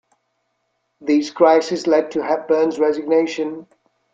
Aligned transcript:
These 0.99 1.29
crises 1.29 1.85
led 1.85 2.09
to 2.09 2.23
Hepburn's 2.23 2.79
resignation. 2.79 3.67